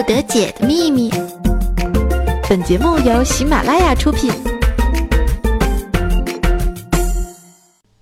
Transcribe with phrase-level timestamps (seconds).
[0.00, 1.10] 不得解的秘密。
[2.48, 4.32] 本节目由喜马拉雅出品。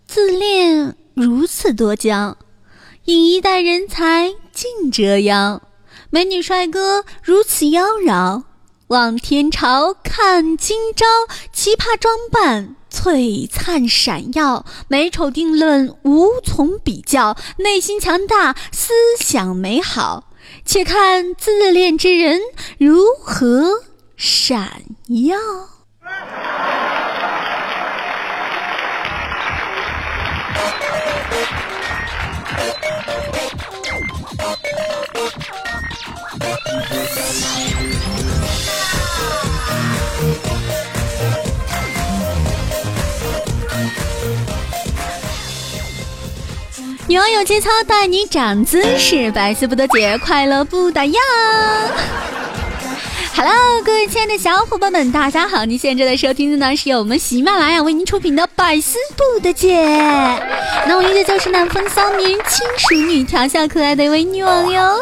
[0.07, 2.37] 自恋如此多娇，
[3.07, 5.61] 引一代人才尽折腰。
[6.11, 8.45] 美女帅哥如此妖娆，
[8.87, 11.05] 望天朝看今朝。
[11.53, 17.37] 奇葩装扮璀璨闪耀，美丑定论无从比较。
[17.57, 20.28] 内心强大，思想美好。
[20.65, 22.41] 且看自恋之人
[22.79, 23.83] 如何
[24.17, 25.37] 闪耀。
[47.09, 51.15] 女王有节操，带你长姿势，百思不得解，快乐不打烊。
[53.35, 55.65] Hello，各位亲爱的小伙伴们，大家好！
[55.65, 59.83] 你现在正在收听的呢是由我们喜马拉雅为您出品的《百思不得解》，
[60.87, 65.01] 那我依旧就是那风骚年、轻熟女、调笑可爱的一位女王哟。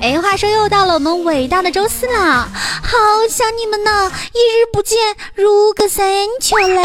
[0.00, 2.48] 哎，话说又到了我们伟大的周四了，
[2.82, 2.98] 好
[3.30, 4.98] 想你们呢，一日不见
[5.36, 6.04] 如隔三
[6.40, 6.82] 秋嘞。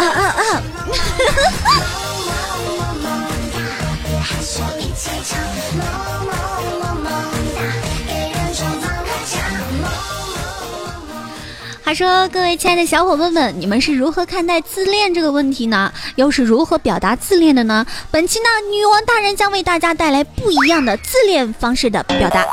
[0.00, 0.62] 啊啊啊！
[11.84, 15.92] 话说，各位亲爱的小伙伴们，你们是如何看待自恋这个问题呢？
[16.16, 17.84] 又是如何表达自恋的呢？
[18.10, 22.46] 本期呢，女王大人将为大家带来不一样的自恋方式的表达。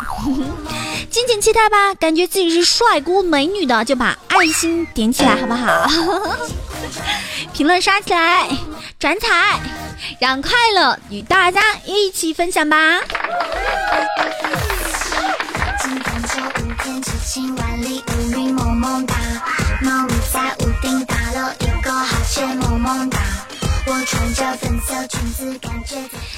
[1.09, 1.93] 敬请期待吧！
[1.97, 5.89] 感觉自己是帅哥美女的，就把爱心点起来，好不好？
[7.57, 8.47] 评论刷起来，
[8.99, 9.59] 转彩，
[10.19, 12.99] 让快乐与大家一起分享吧！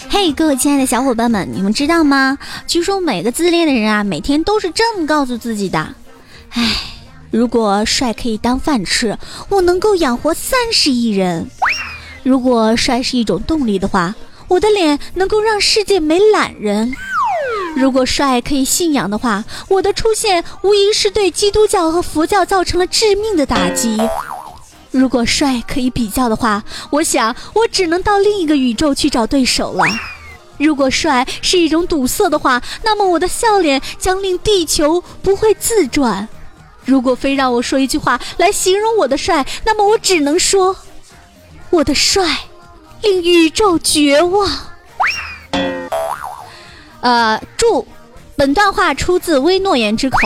[0.09, 2.37] 嘿，各位亲爱的小伙伴们，你们知道吗？
[2.65, 5.95] 据说每个自恋的人啊，每天都是这么告诉自己的：
[6.51, 6.77] 哎，
[7.31, 9.17] 如果帅可以当饭吃，
[9.49, 11.45] 我能够养活三十亿人；
[12.23, 14.15] 如果帅是一种动力的话，
[14.47, 16.91] 我的脸能够让世界没懒人；
[17.75, 23.97] 如果帅可以信仰的话，我的出现无疑是对基督教和佛教造成了致命的打击。
[24.89, 29.85] 如果帅可以比较的话，我想我只能到另一个宇宙去找对手了。
[30.57, 36.27] 如果帅是一种堵塞的话，那么我的笑脸将令地球不会自转。
[36.89, 40.75] 如果非让我说一句话来形容我的帅，那么我只能说，
[41.69, 42.25] 我的帅
[43.03, 44.49] 令宇宙绝望。
[47.01, 47.87] 呃，注，
[48.35, 50.17] 本段话出自微诺言之口。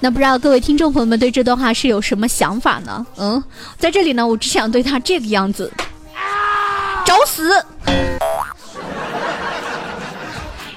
[0.00, 3.06] 那不知道各位听众朋友们对这段话是有什么想法呢？
[3.16, 3.42] 嗯，
[3.78, 5.70] 在这里呢，我只想对他这个样子，
[7.04, 7.64] 找死！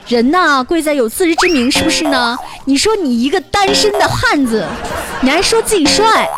[0.08, 2.38] 人呐，贵在有自知之明，是不是呢？
[2.70, 4.68] 你说你一个单身的汉子，
[5.22, 6.30] 你还说自己帅？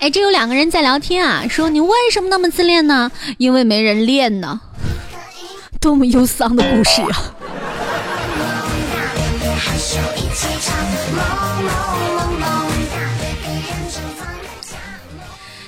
[0.00, 3.12] 哎，这有两个人在聊天啊，说你为什么那么自恋呢？
[3.38, 4.62] 因为没人恋呢。
[5.80, 7.34] 多么忧伤的故事啊！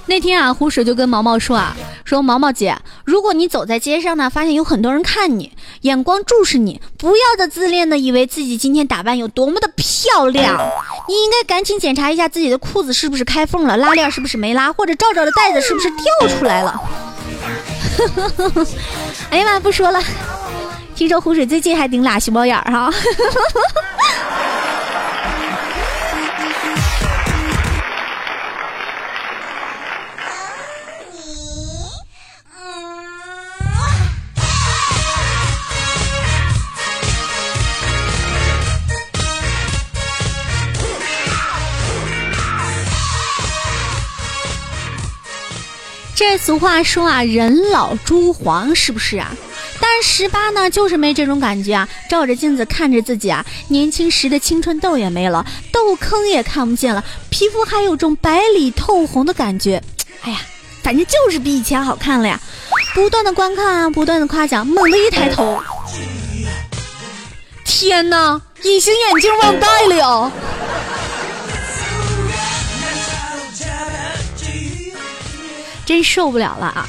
[0.06, 10.54] 那天啊，胡水就跟毛毛说啊，说毛毛姐，如果你走在街上呢，发现有很多人看你，眼光注视你，不要的自恋的，以为自己今天打扮有多么的漂亮，
[11.08, 16.80] 你应该赶紧检查一下自己的裤子是不是开缝了，拉链是不是没拉，或者罩罩的带子是不是掉出来了。
[19.30, 19.98] 哎呀妈，不说了，
[20.94, 22.92] 听说胡水最近还顶俩熊猫眼儿哈。
[46.44, 49.34] 俗话说啊，人老珠黄，是不是啊？
[49.80, 51.88] 但十八呢，就是没这种感觉啊。
[52.10, 59.82] 照着镜子看着自己啊，年轻时的青春痘也没了，痘坑也看不见了，皮肤还有种白里透红的感觉。
[60.20, 60.38] 哎呀，
[60.82, 62.38] 反正就是比以前好看了呀！
[62.94, 65.58] 不断的观看啊，不断的夸奖，猛地一抬头，
[67.64, 70.30] 天哪，隐形眼镜忘带了
[75.84, 76.86] 真受不了了啊！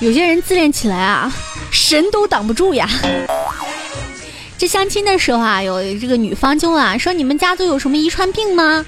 [0.00, 1.32] 有些人自恋起来啊，
[1.70, 2.88] 神都挡不住呀。
[4.56, 8.84] 这相亲的时候啊，有这个女方就问啊，说你们家都有什么遗传病吗？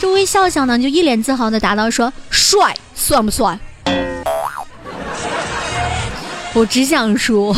[0.00, 3.58] 这微笑笑呢，就一脸自豪的答道说：帅算不算？
[6.52, 7.56] 我只想说，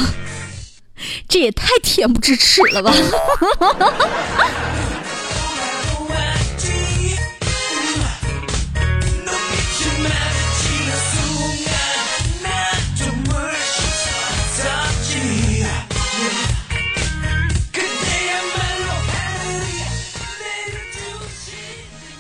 [1.29, 2.93] 这也太恬不知耻了吧！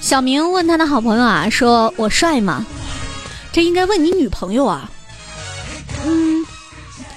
[0.08, 2.64] 小明问他的好朋友啊，说我帅吗？
[3.52, 4.90] 这应该问你女朋友啊。
[6.06, 6.46] 嗯，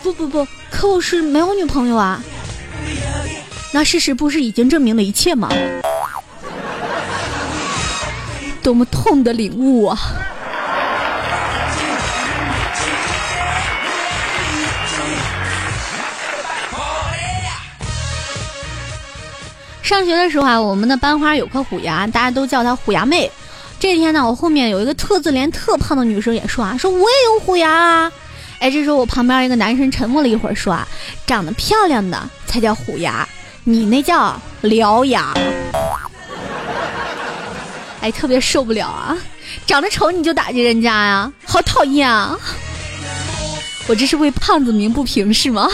[0.03, 2.21] 不不不，可我是没有女朋友啊。
[3.71, 5.47] 那事实不是已经证明了一切吗？
[8.61, 9.97] 多么痛的领悟啊！
[19.91, 23.29] 上学的时候啊，我们的班花有颗虎牙，大家都叫她虎牙妹。
[23.77, 28.11] 这天呢，我后面有一个特自怜、特胖的女生也说啊，说我也有虎牙啊。
[28.59, 30.87] 哎，这时候我旁边一个男生沉默了一会儿，说啊，
[31.27, 33.27] 长得漂亮的才叫虎牙，
[33.65, 35.33] 你那叫獠牙。
[37.99, 39.17] 哎，特别受不了啊，
[39.67, 42.39] 长得丑你就打击人家呀，好讨厌啊！
[43.89, 45.67] 我这是为胖子鸣不平是吗？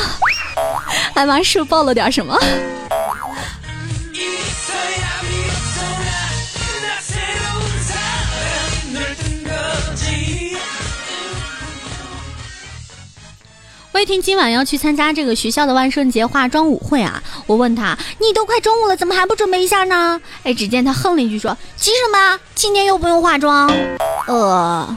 [1.13, 2.35] 哎妈是不是爆了点什么？
[13.97, 17.23] 魏婷今晚要去参加这个学校的万圣节化妆舞会啊！
[17.47, 22.39] 我问他：“你都快中午了，怎么还不准备一下呢？”哎，只见他哼了一句说：“急什么？
[22.53, 23.67] 今天又不用化妆。”
[24.27, 24.95] 呃，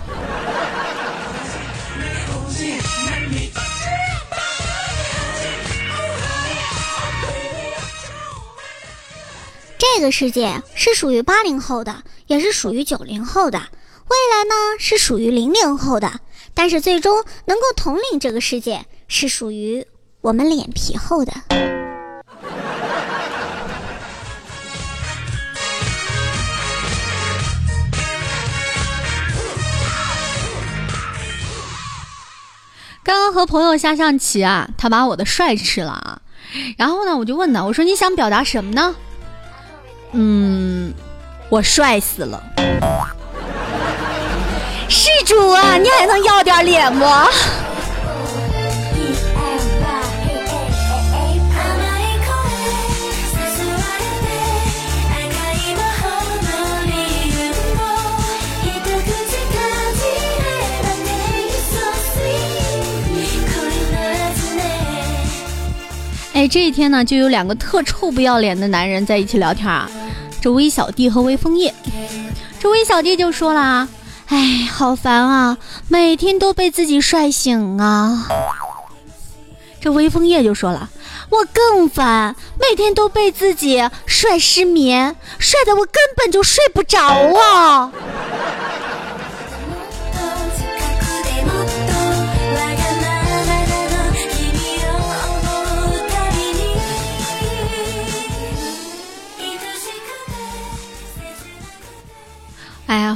[9.79, 16.21] 这个世界是属于八零后的，也是属于九零后的，未来呢是属于零零后的。
[16.55, 19.87] 但是最终能够统领这个世界，是属于
[20.21, 21.33] 我们脸皮厚的。
[33.03, 36.21] 刚刚和朋友下象棋啊，他把我的帅吃了啊。
[36.77, 38.95] 然后呢，我就问他，我说你想表达什么呢？
[40.13, 40.93] 嗯，
[41.49, 42.43] 我帅死了。
[45.31, 47.05] 主啊，你还能要点脸不？
[66.33, 69.89] 哎，这一天呢，就有两个特臭不要脸的男人在一起聊天啊。
[70.41, 71.73] 这威小弟和威枫叶，
[72.59, 73.89] 这威小弟就说了啊，
[74.31, 78.29] 哎，好烦啊，每天都被自己帅醒啊。
[79.81, 80.89] 这微风叶就说了，
[81.31, 87.91] 我更烦，每天都被自己帅失眠，帅的我根本就睡不着啊。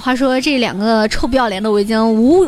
[0.05, 2.45] 话说这两个臭不要脸的，我已经无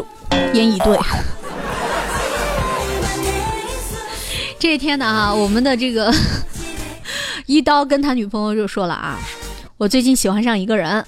[0.52, 0.98] 言以对。
[4.60, 6.12] 这一天呢，哈，我们的这个
[7.46, 9.18] 一刀跟他女朋友就说了啊，
[9.78, 11.02] 我最近喜欢上一个人。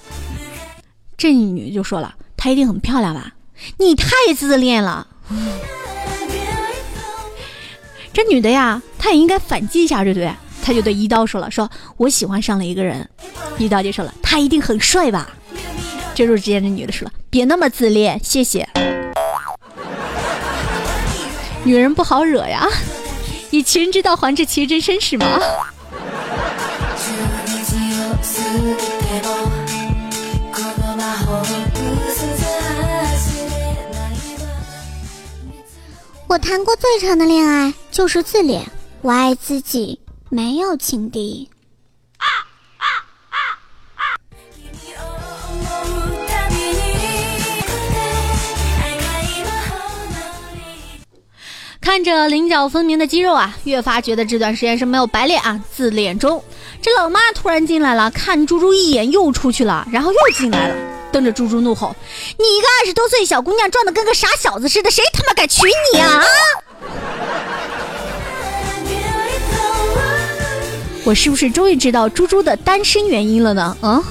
[1.15, 3.31] 这女就说了，她一定很漂亮吧？
[3.77, 5.05] 你太自恋了。
[8.11, 10.33] 这女的呀，她也应该反击一下，对不对？
[10.63, 13.07] 她就对一刀说了，说我喜欢上了一个人。
[13.59, 15.29] 一刀就说了，他一定很帅吧？
[16.19, 18.67] 这时候，之间这女的说：“别那么自恋，谢谢。”
[21.63, 22.67] 女人不好惹呀，
[23.51, 25.39] 以其人之道还治其人之身是吗？
[36.27, 38.69] 我谈过最长的恋爱就是自恋，
[39.01, 41.49] 我爱自己，没有情敌。
[51.99, 56.41] 看着棱角分明的肌肉啊，越发觉得这段时间是没有白练啊，自恋中。
[56.81, 60.75] 这老妈突然进来了，看猪猪一眼又出去了，然后又进来了，
[61.11, 61.93] 瞪着猪猪怒吼
[62.39, 66.25] ：“你一个二十多岁小姑娘，壮的跟个傻小子似的，谁他妈敢娶你啊？”啊
[71.03, 73.75] 我是不是终于知道猪猪的单身原因了呢？
[73.81, 74.01] 嗯。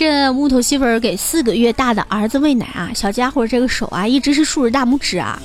[0.00, 5.38] 这木头媳妇儿给四个月大的儿子喂奶啊，小家伙这个手啊，一直是竖着大拇指啊。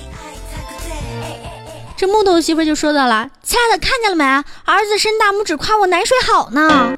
[1.98, 4.24] 这木头媳妇儿就说到了：“亲爱的，看见了没？
[4.24, 6.94] 儿子伸大拇指夸我奶水好呢。”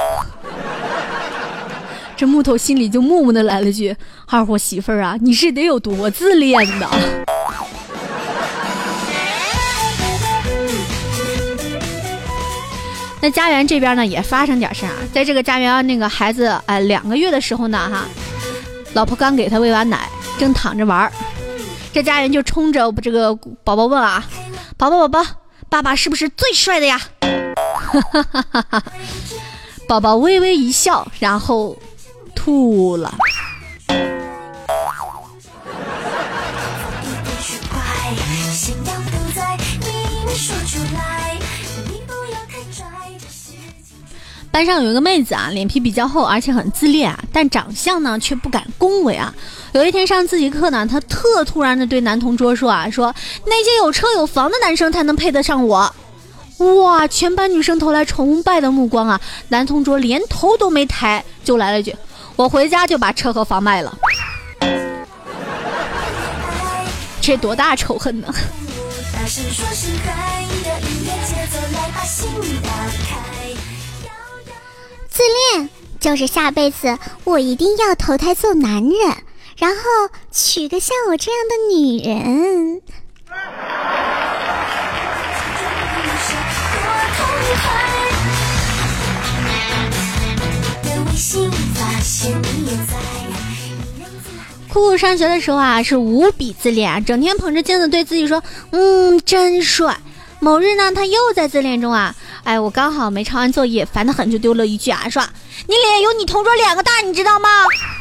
[2.15, 3.95] 这木头心里就默默的来了句
[4.29, 6.87] ：“二货媳妇儿啊，你是得有多自恋的？”
[13.19, 18.05] 那家园这边呢也发生点事儿啊，在这个家园那个孩子哎两个月的时候呢哈，
[18.93, 20.07] 老婆刚给他喂完奶，
[20.37, 21.11] 正躺着玩儿，
[21.91, 24.23] 这家园就冲着这个宝宝问啊，
[24.77, 25.25] 宝宝宝宝，
[25.67, 27.01] 爸爸是不是最帅的呀？
[27.19, 28.83] 哈哈哈哈哈
[29.87, 31.75] 宝宝微微一笑，然后
[32.35, 33.13] 吐了。
[44.57, 49.31] 班上有一个妹子啊，脸皮比较厚，而且很自恋啊，但长相呢却不敢恭维啊。
[49.73, 53.13] 有一天上自习课呢，她特突然的对男同桌说啊，说
[53.45, 55.93] 那些有车有房的男生才能配得上我。
[56.81, 61.95] 哇，全班女生投来崇拜的目光啊，男同桌连头都没抬就来了一句，
[62.35, 63.95] 我回家就把车和房卖了。
[67.21, 68.33] 这多大仇恨呢？
[75.17, 75.23] 自
[75.57, 75.69] 恋
[75.99, 78.93] 就是下辈子我一定要投胎做男人，
[79.57, 79.81] 然后
[80.31, 82.81] 娶个像我这样的女人。
[94.69, 99.97] 酷酷上学的时候啊，是无比自恋，整天捧着镜子对自己说：“嗯，真帅。”
[100.39, 102.15] 某日呢，他又在自恋中啊，
[102.47, 105.21] 哎，我刚好没抄完作业，烦得很，就丢了一句啊，说
[105.67, 107.49] 你脸有你同桌两个大，你知道吗？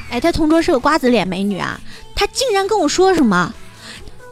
[0.08, 1.80] 哎，他同桌是个瓜子脸美女啊，
[2.14, 3.52] 他竟然跟我说什么，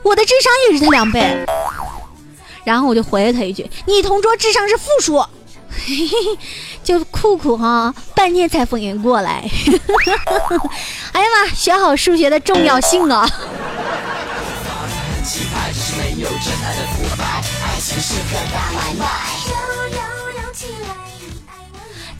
[0.05, 1.45] 我的智商也是他两倍。
[2.63, 5.27] 然后我就回了他一句，你同桌智商是负数，嘿
[6.07, 6.39] 嘿，
[6.85, 9.51] 就酷酷哈，半天才反应过来。
[11.11, 13.29] 哎呀妈，学好数学的重要性啊！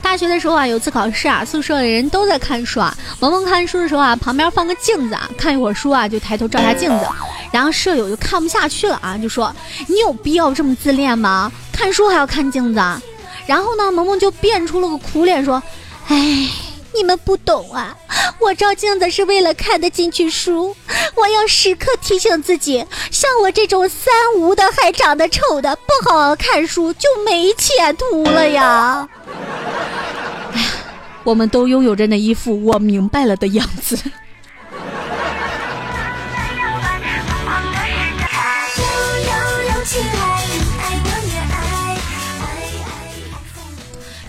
[0.01, 2.97] 大学的时候啊，有次考试啊，宿舍的人都在看书啊。
[3.19, 7.07] 萌萌看书的时候啊，旁边放个镜子啊，看一会儿书啊，就抬头照下镜子。
[7.51, 9.55] 然后舍友就看不下去了啊，就说
[9.87, 11.51] ：“你有必要这么自恋吗？
[11.71, 12.81] 看书还要看镜子？”
[13.45, 15.61] 然后呢，萌萌就变出了个苦脸说
[16.09, 16.49] ：“哎。”
[16.95, 17.97] 你们不懂啊！
[18.39, 20.75] 我照镜子是为了看得进去书，
[21.15, 29.07] 我要时刻提醒自己，像我这种三无的还长得丑的，不好好看书就没前途了呀！
[30.53, 30.67] 哎呀，
[31.23, 33.99] 我们都拥有着那一副我明白了的样子。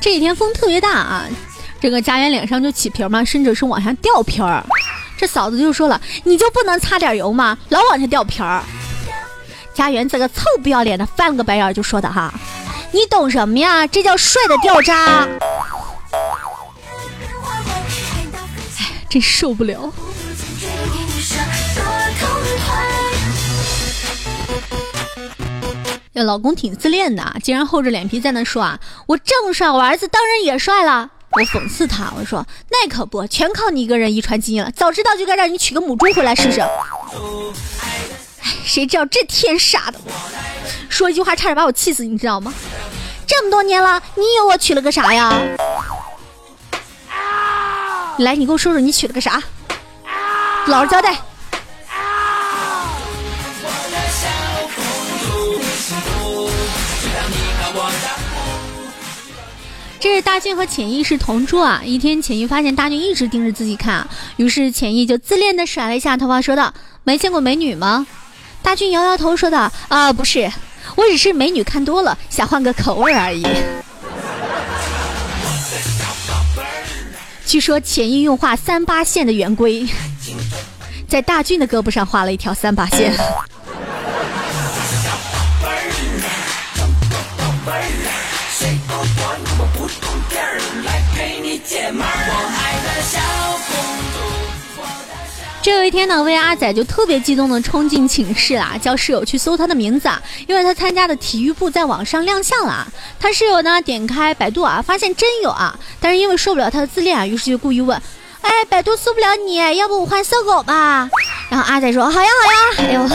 [0.01, 1.27] 这几天风特别大啊！
[1.87, 4.61] 这个家园脸上就起皮嘛，甚至是往下掉皮儿。
[5.17, 7.57] 这嫂子就说了：“你就不能擦点油吗？
[7.69, 8.61] 老往下掉皮儿。”
[9.73, 12.35] 家园这个臭不要脸的翻了个白眼就说的哈
[12.91, 13.87] ：“你懂什么呀？
[13.87, 15.29] 这叫帅的掉渣。”
[18.81, 19.89] 哎，真受不了。
[26.13, 34.71] 这老公挺自恋的，竟然厚着脸皮在那说啊：“我这么帅，我儿子当然也帅了。”我讽刺他，我说那可不，全靠你一个人遗传基因了。
[34.71, 36.63] 早知道就该让你娶个母猪回来试试。
[36.63, 36.69] 哎
[38.65, 40.01] 谁知道这天杀的，
[40.89, 42.55] 说一句话差点把我气死，你知道吗？
[43.27, 45.31] 这么多年了，你以为我娶了个啥呀？
[48.17, 49.43] 来，你给我说说你娶了个啥？
[50.69, 51.19] 老实交代。
[60.07, 61.83] 这是大俊和浅意是同桌啊。
[61.85, 66.73] 一天，浅意发现大俊一直盯着自己看，于是浅意就自恋的甩了一下头发，说道
[67.03, 68.07] ：“没见过美女吗？”
[68.63, 70.49] 大俊摇摇头，说道：“啊，不是，
[70.95, 73.45] 我只是美女看多了，想换个口味而已。”
[77.45, 79.85] 据说浅意用画三八线的圆规，
[81.09, 83.13] 在大俊的胳膊上画了一条三八线。
[95.63, 102.87] 这有一天呢，为阿仔就特别激动的冲进寝室啦，叫室友去搜他的名字，啊，因为他参加的体育部在网上亮相了啊。
[103.19, 108.01] 他室友呢点开百度啊，发现真有啊，但是因为受不了他的自恋啊，于是就故意问
[108.43, 111.11] ：“哎，百度搜不了你，要不我换搜狗吧？”
[111.51, 113.09] 然后阿仔说：“好呀好呀。”哎呦，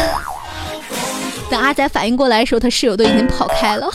[1.50, 3.90] 等阿仔反应过来的时候，他室友都已经跑开了。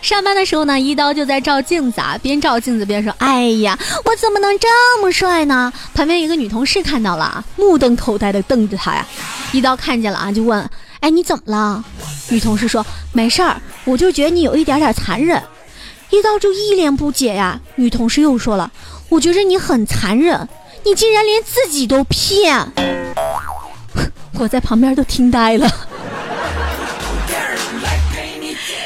[0.00, 4.68] 上班的时候呢，一刀就在照镜子啊，边照镜子边说：“哎呀，我怎么能这
[5.00, 9.06] 么帅呢？”旁边一个女同事看到了，目瞪口呆的瞪着他呀。
[9.52, 10.68] 一刀看见了啊，就问
[11.00, 11.82] ：“哎，你怎么了？”
[12.28, 15.42] 女同事说：“没事儿，我就觉得你有一点点残忍。”
[16.10, 17.58] 一刀就一脸不解呀。
[17.76, 18.70] 女同事又说了
[19.08, 20.46] ：“我觉着你很残忍，
[20.84, 22.72] 你竟然连自己都骗。”
[24.38, 25.70] 我在旁边都听呆了。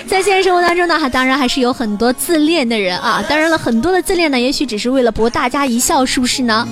[0.07, 3.23] 在现实生活当中呢，还当然还是有很多自恋的人啊。
[3.29, 6.67] 当然了，很多的自恋呢，也许只是为了博大家一笑，是不是呢？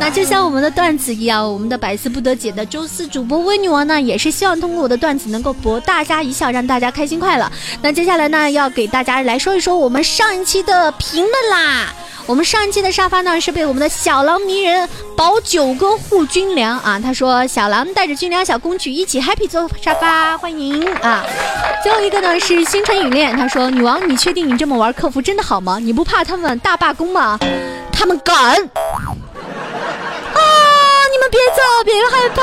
[0.00, 7.50] 那就像我们的段子一样，我们的百思不得解的周四主播微女王呢，也是希望通过我的段子能够博大家一笑，让大家开心快乐。
[7.82, 11.94] 那接下来呢，要给大家来说一说我们上一期的评论啦。
[12.26, 16.98] 我们上一期的沙发呢，是被我们的小狼迷人保九哥护军粮啊。
[16.98, 21.24] 他说小狼带着军粮小公举一起 happy 坐沙发，欢迎啊。
[21.84, 25.78] 最后一个呢是星辰雨恋，他说女王，你确定你这么玩客服真的好吗？
[25.80, 27.38] 你不怕他们大罢工吗？
[27.92, 28.58] 他们敢啊！
[31.12, 32.42] 你们别走，别害怕。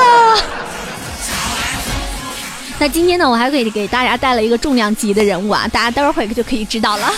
[2.78, 7.12] 那今天呢，我还可以给大家带了一个重量级的人物啊，大家待会儿就可以知道了。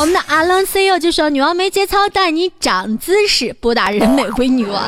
[0.00, 4.82] 我们的阿伦 CEO 就说：“女王没节操，带你长姿势，博大人美为女王。”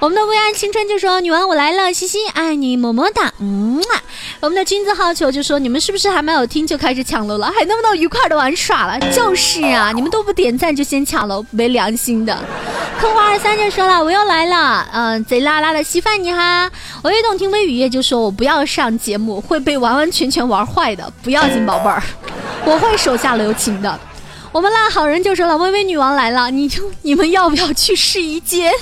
[0.00, 4.02] 我们的未安青春就说：“女王我来了，西西爱你，么么哒。”嗯啊。
[4.40, 7.46] 我们的君子好逑就说：“你们是不是还没有听就开始抢楼了？
[7.56, 12.36] 还能不能愉快的玩耍了？”就是啊，你们都不点赞就先抢楼，没良心的。
[12.98, 16.68] 坑花二三就说了：“我又来了，嗯，贼拉拉的稀饭你哈。”
[17.04, 22.02] 我一动听微雨夜就说：“我不要上节目，会被完完全全玩坏的，不要紧，宝贝儿。”
[22.66, 23.98] 我会手下留情的。
[24.50, 28.72] 我们烂好人就说了：“微微女王来了，你就 你们要不要去试衣间？”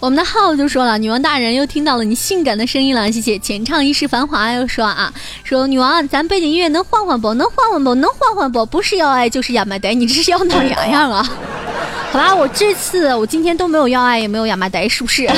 [0.00, 5.12] 我们的浩就说了：“女王大人又听到了你性感的声音了，谢谢。”浅唱一世繁华又说啊
[5.44, 7.32] ：“说女王，咱背景音乐能换换不？
[7.34, 7.94] 能换换不？
[7.94, 8.66] 能换换不？
[8.66, 11.22] 不是要爱就是亚麻得，你这是要闹洋洋啊？
[12.10, 15.30] 好吧，我这次我今天都没有要爱，也没有亚麻得，是不是？”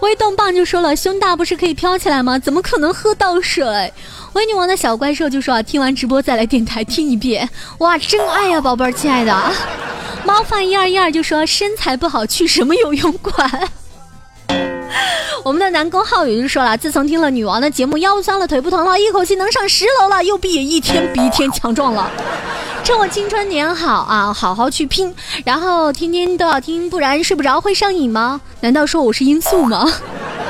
[0.00, 2.38] 微动棒就说了：“胸大不是可以飘起来吗？
[2.38, 3.64] 怎么可能喝到水？”
[4.34, 9.34] 微女王的小怪兽就说：“啊，听完直播再来电台听一遍。”哇，真爱呀，宝贝儿，亲爱的。
[10.24, 13.68] 猫饭一二一二就说：“身材不好去什么游泳馆？”
[15.44, 22.10] 我们的南宫浩宇就说了：“自从听了女王的节目，腰酸了，腿不疼了，一口气能上十楼了，又比一天比一天强壮了。”
[22.86, 25.12] 趁我青春年好啊，好好去拼，
[25.44, 28.40] 然后天天都要听，不然睡不着会上瘾吗？
[28.60, 29.92] 难道说我是罂粟吗？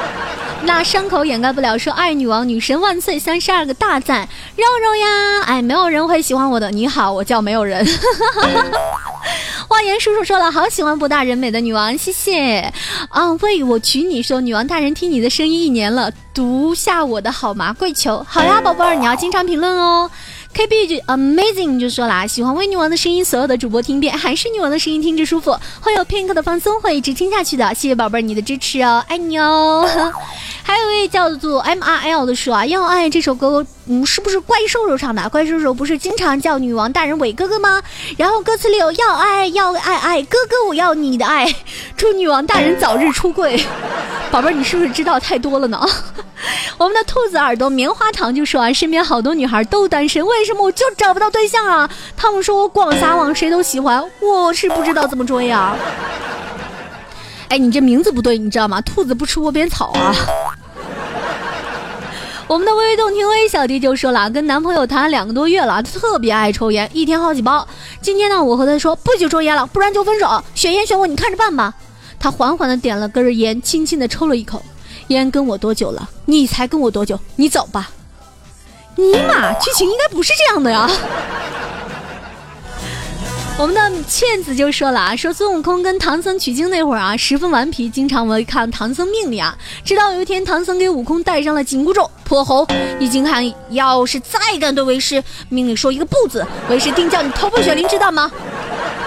[0.64, 6.70] 那伤口掩盖不了说爱女王女神万岁三十二个大赞，肉肉呀，哎，没有人会喜欢我的。
[6.70, 7.82] 你好，我叫没有人。
[9.66, 12.70] 花言叔叔说了，好喜欢博大人美的女王，谢谢。
[13.08, 17.72] 啊，为我娶你说，女王大人听你的声音一年了，读下我的好吗？
[17.72, 20.10] 跪求，好呀，宝贝儿，你要经常评论哦。
[20.56, 27.74] K B 就 amazing 就说了啊，喜欢微女王的声音，所有的主播听遍，还是女王的声音听着舒服，会有片刻的放松，会一直听下去的。
[27.74, 29.86] 谢谢宝贝儿你的支持哦，爱你哦。
[30.66, 35.28] 还有一位叫做 M R L 的说啊，要爱这首歌，嗯，是不是怪兽兽唱的？
[35.28, 37.80] 怪兽兽不是经常叫女王大人伟哥哥吗？
[38.16, 41.46] 然后歌词里有要爱要爱爱哥哥，我要你的爱，
[41.96, 43.64] 祝女王大人早日出柜。
[44.32, 45.80] 宝贝儿，你是不是知道太多了呢？
[46.78, 51.88] 我们的兔子耳朵棉花糖就说啊，身边好多女孩都单身，为什么我就找不到对象啊？
[52.16, 55.76] 他们说我广撒网，谁都喜欢，我是不知道怎么追呀。
[57.48, 58.80] 哎，你这名字不对，你知道吗？
[58.80, 60.12] 兔子不吃窝边草啊。
[62.48, 67.66] 我们的微微动听微小弟就说了，跟男朋友谈两个多月了，他特别爱抽烟，一天好几包。
[68.00, 70.40] 今天呢，我和他说不许抽烟了，不然就分手。
[70.54, 71.74] 选烟选我，你看着办吧。
[72.20, 74.62] 他缓缓的点了根烟，轻轻的抽了一口。
[75.08, 76.08] 烟跟我多久了？
[76.26, 77.18] 你才跟我多久？
[77.34, 77.90] 你走吧。
[78.94, 80.88] 尼玛，剧情应该不是这样的呀。
[83.58, 89.56] 我们的倩子就说了啊，说孙悟空跟唐僧取经那会儿啊，十分顽皮，经常违抗唐僧命令啊。
[89.82, 92.66] 直到有一天，唐僧给悟空戴上了紧箍咒，泼猴
[93.00, 98.30] 一惊喊：“要是再敢对为师命令说一个不字，为师定叫你头破血流，知道吗？”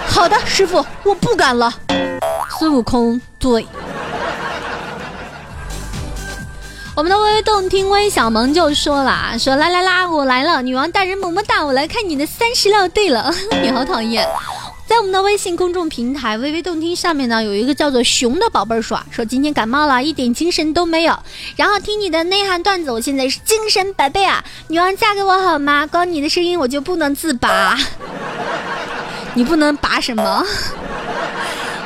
[0.10, 1.72] 好的，师傅，我不敢了。
[2.58, 3.64] 孙悟空对。
[7.00, 12.90] 我们的微微动听微小萌就说了，说来来啦，我来了，女王大人么么哒，我来看你的三十六。
[12.90, 13.34] 对了，
[13.64, 14.28] 你好讨厌。
[14.86, 21.18] 在我们的微信公众平台微微动听上面呢，有一个叫做熊的宝贝儿说，说今天感冒了，一点精神都没有。
[21.56, 24.44] 然后听你的内涵段子，我现在是精神百倍啊！
[24.68, 25.88] 女王嫁给我好吗？
[25.88, 27.78] 光你的声音我就不能自拔。
[29.36, 30.46] 你不能拔什么？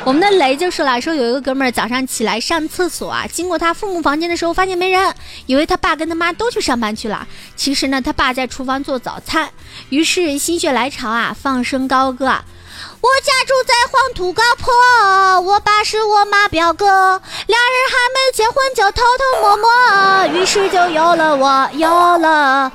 [0.06, 5.14] 我们的雷就说了，说有一个哥们儿早上起来上厕所啊，经过他父母房间的时候，发现没人，
[5.46, 7.26] 以为他爸跟他妈都去上班去了。
[7.56, 9.48] 其实呢，他爸在厨房做早餐。
[9.88, 22.70] 于是心血来潮啊，放声高歌：我家住在黄土高坡，我爸是我妈表哥，俩人还没结婚就偷偷摸摸，于是就有了我，有了。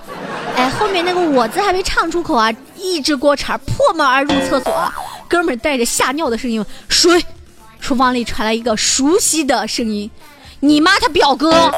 [0.56, 4.92] 哎，后面那个我字还没唱出口啊，一只锅铲破门而入厕所。
[5.30, 7.24] 哥们儿带着吓尿的声音，水，
[7.80, 10.10] 厨房里传来一个熟悉的声音
[10.60, 11.72] ：“你妈他表哥。”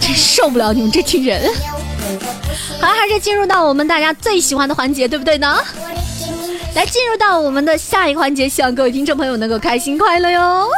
[0.00, 1.48] 真受不了你们这群人。
[2.80, 5.62] 好，还是进入到我们大家最喜欢的环节，对不对呢？
[6.74, 10.68] 来，进入到我们的下一环节，希望各位听众朋友能够开心快乐哟。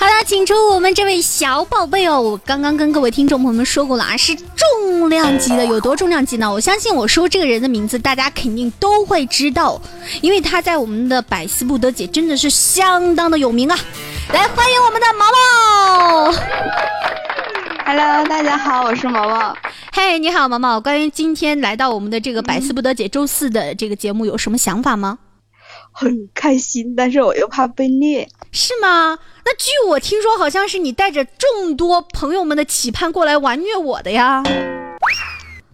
[0.00, 2.18] 好了，请出我们这位小宝贝哦！
[2.18, 6.50] 我刚刚跟各位听众朋友们说过了啊，是重量级的，有多重量级呢？
[6.50, 9.78] 我相信我说这个人的名字，大家肯定都会知道，
[10.22, 13.78] 因为他在我们的百思不得解真的是相当的有名啊！
[14.32, 16.32] 来，欢迎我们的毛毛。
[17.84, 19.54] Hello，大家好，我是毛毛。
[19.92, 20.80] 嘿，你好，毛毛。
[20.80, 25.18] 关于今天来到我们的这个百思不得解周四的这个节目，有什么想法吗？
[26.00, 29.18] 很开心，但是我又怕被虐，是吗？
[29.44, 34.42] 那据我听说，好像是你带着众多朋友们的期盼过来玩虐我的呀。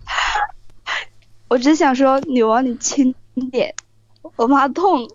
[1.47, 3.15] 我只想说，女王你轻
[3.53, 3.73] 点，
[4.35, 5.09] 我怕痛。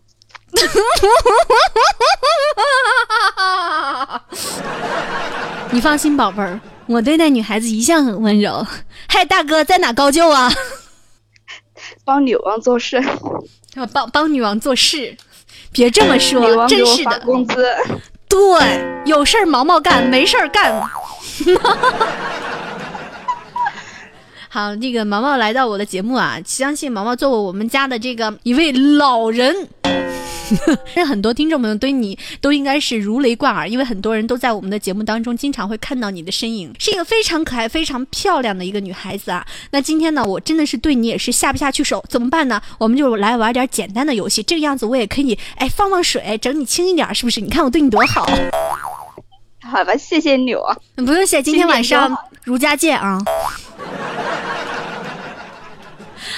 [5.71, 8.65] 你放心，宝贝儿，我对待女孩子一向很温柔。
[9.09, 10.49] 嗨，大哥，在哪高就啊？
[12.03, 13.01] 帮女王做事。
[13.93, 15.15] 帮帮女王做事，
[15.71, 17.19] 别这么说，真是的。
[17.21, 17.65] 工资。
[18.27, 20.81] 对，有事儿毛毛干，没事儿干。
[24.49, 29.69] 好，那个毛毛来到我的节目啊，相信毛毛作为我们家的这个一位老人。
[30.95, 39.45] 那很多听众朋友对你都应该是如雷贯耳，因为很多人都在我们的节目当中经常会看到你的身影，是一个非常可爱、非常漂亮的一个女孩子啊。
[39.71, 42.61] 那今天呢，我真的是对你也是下不下去手，怎么办呢？
[42.77, 47.41] 我们就来玩点简单的游戏，这个样子我也可以哎放放水，整你轻一点，是不是？
[47.41, 48.27] 你看我对你多好。
[49.61, 50.75] 好吧，谢谢你哦。
[50.95, 53.17] 不用谢，今天晚上如家见啊。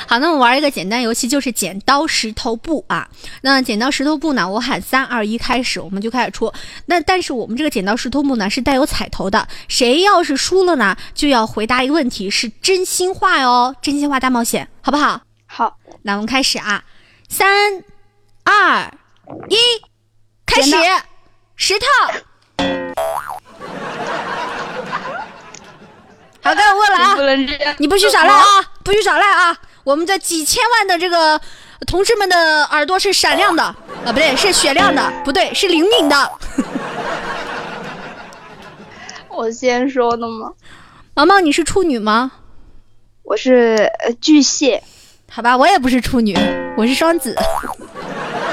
[0.08, 3.08] 好，那我们玩一个简单游戏，就是剪刀石头布啊。
[3.42, 4.48] 那剪刀石头布呢？
[4.48, 6.52] 我喊三二一开始，我们就开始出。
[6.86, 9.48] 那但是我们这个剪刀石头布呢，是带有彩头的。
[9.68, 15.22] 谁要是输了呢，就要回答一个问题，是真心话哟，真心话大冒险，好不好？
[15.48, 16.84] 好，那我们开始啊，
[17.30, 17.48] 三
[18.44, 18.94] 二
[19.50, 19.56] 一，
[20.46, 20.76] 开始，
[21.56, 21.86] 石头。
[26.44, 28.46] 好，的我问了啊，你不许耍赖啊，
[28.84, 29.58] 不许耍赖啊。
[29.84, 31.40] 我们这几千万的这个
[31.86, 36.32] 同志们的耳朵是闪亮的啊，不对，是雪亮的，不对，是灵敏的。
[39.30, 40.54] 我先说的吗？
[41.14, 42.32] 毛毛，你是处女吗？
[43.24, 43.92] 我是
[44.22, 44.84] 巨蟹。
[45.30, 46.38] 好吧，我也不是处女，
[46.78, 47.36] 我是双子。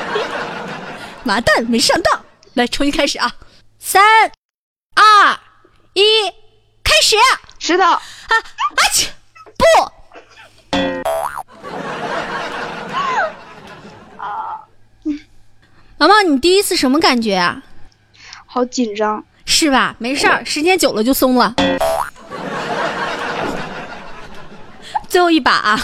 [1.23, 2.25] 麻蛋，没上当。
[2.55, 3.33] 来，重新开始啊！
[3.79, 4.03] 三、
[4.95, 5.39] 二、
[5.93, 6.03] 一，
[6.83, 7.17] 开始。
[7.59, 7.85] 石头。
[7.85, 9.09] 啊啊去，
[9.57, 9.65] 不。
[15.99, 17.63] 毛毛，你第一次什么感觉啊？
[18.47, 19.95] 好紧张，是吧？
[19.99, 21.55] 没事儿，时间久了就松了。
[25.09, 25.79] 最后一把啊！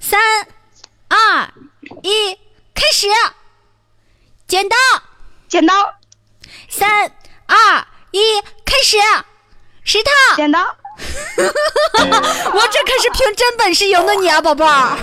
[0.00, 0.18] 三、
[1.08, 1.48] 二、
[2.02, 2.34] 一，
[2.74, 3.06] 开始！
[4.46, 4.76] 剪刀，
[5.46, 5.74] 剪刀。
[6.68, 7.12] 三、
[7.46, 8.18] 二、一，
[8.64, 8.96] 开始！
[9.84, 10.58] 石头，剪刀。
[11.38, 14.96] 我这可是凭真本事赢的你啊，宝贝儿！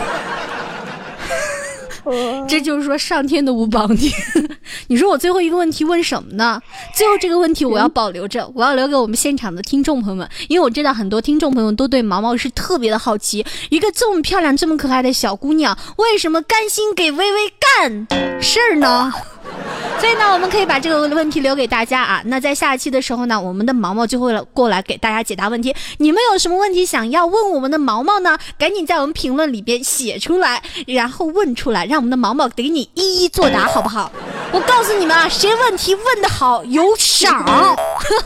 [2.47, 4.09] 这就是说上天都不帮你。
[4.87, 6.61] 你说我最后一个问题问什么呢？
[6.95, 18.07] 最后这个问题我要保留着，我要留给我们现场的听众朋友们，因为我知道很多听众朋友都对毛毛是特别的好奇，一个这么漂亮、这么可爱的小姑娘，为什么甘心给微微干
[18.41, 19.11] 事儿呢？
[19.99, 22.21] 所以呢，我们可以把这个问题留给大家啊。
[22.25, 25.75] 那在下一期的时候呢，我们的毛毛就会过来给大家解答问题。
[25.97, 28.37] 你们有什么问题想要问我们的毛毛呢？
[28.59, 34.11] 赶紧在我们评论里边写出来，然后问出来，让我们的毛毛给你一一作答，好不好？
[34.53, 37.43] 我告诉你们啊，谁问题问得好有赏。
[37.43, 37.75] 呵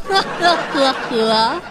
[0.09, 1.61] 呵呵呵呵。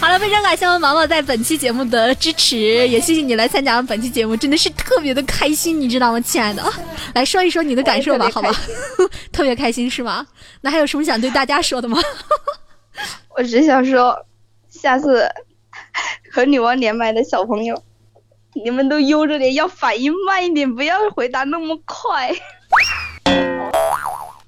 [0.00, 6.62] 好了，非常感谢我们毛毛在本期节目的支持，也谢谢你来参加本期节目，真的是特别的开心，你知道吗，亲爱的？
[7.14, 8.50] 来说一说你的感受吧，好吧？
[9.32, 10.26] 特别开心是吗？
[10.60, 11.98] 那还有什么想对大家说的吗？
[13.36, 14.16] 我只想说，
[14.68, 15.28] 下次
[16.30, 17.82] 和女王连麦的小朋友，
[18.52, 22.30] 你们都悠着点，要反应慢一点，不要回答那么快。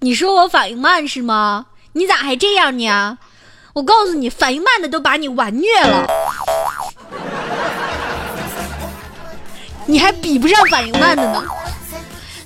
[0.00, 1.66] 你说我反应慢是吗？
[1.94, 3.18] 你咋还这样呢？
[3.76, 6.06] 我告诉你，反应慢的都把你玩虐了，
[9.84, 11.44] 你还比不上反应慢的呢。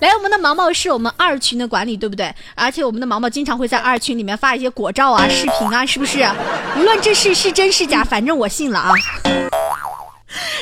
[0.00, 2.34] 来，我们的毛毛是我们二群的管理，对不对？
[2.56, 6.28] 而且我们的毛毛经常会在二群里面发一些果照啊、视频啊，是不是？
[6.76, 8.92] 无论这事是真是假，反正我信了啊。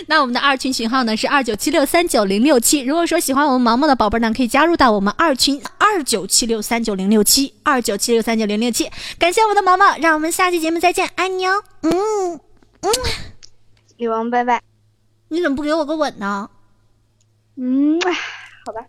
[0.07, 2.81] 那我们的二群群号呢是二九七六三九零六七。
[2.81, 5.59] 如果说喜欢我们毛毛的宝贝呢，可以加入到我们二群
[5.91, 8.91] 二九七六三九零六七二九七六三九零六七。
[9.19, 11.65] 感谢我们的毛毛，让我们下期节目再见，爱你哦。
[11.81, 12.39] 嗯
[12.83, 12.91] 嗯，
[13.97, 14.61] 女王拜拜。
[15.29, 16.51] 你怎么不给我个吻呢？
[17.57, 17.99] 嗯，
[18.67, 18.85] 好吧。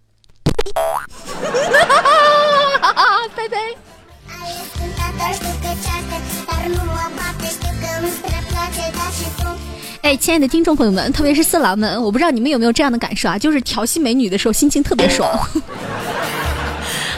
[3.35, 3.57] 拜拜。
[10.01, 15.29] 哎，亲爱的听众朋友们，特别是色狼们，我不知道你们有没有这样的感受啊，就是调戏美女的时候心情特别爽。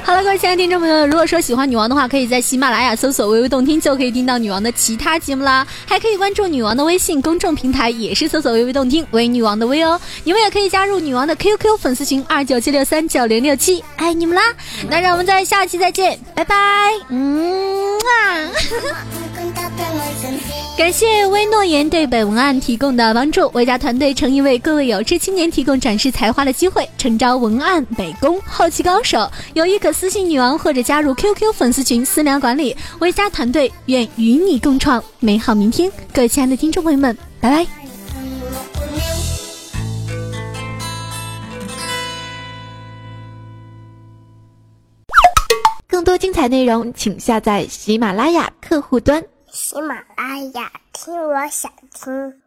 [0.03, 5.65] 好了，各位亲爱的听众朋友，如果说喜欢女王的话，可以在喜马拉雅搜索“微微动听”，就可以听到女王的其他节目啦。
[5.85, 9.99] 还可以关注女王的微信公众平台，也是搜索“微微动听”为女王的微哦。
[10.23, 14.41] 你们也可以加入女王的 QQ 粉丝群二九七六三九零六七，爱你们啦！
[14.89, 16.55] 那让我们在下期再见，拜拜。
[17.09, 18.51] 嗯啊。
[20.77, 35.91] 感谢微诺言对本文案提供的帮助，微家团队诚意为各位有志青年提供展示才华的机会，诚招文案、美工、后期高手，有意可私信女王或者加入 QQ 粉丝群私聊管理，微家团队愿与你共创美好明天。
[36.11, 37.67] 各位亲爱的听众朋友们，拜拜。
[45.87, 49.23] 更多精彩内容，请下载喜马拉雅客户端。
[49.51, 52.40] 喜马拉雅，听我想听。